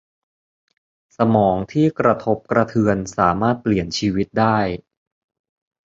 [1.17, 4.57] สมองที่กระทบกระเทือนสามารถเปลี่ยนชีวิตได้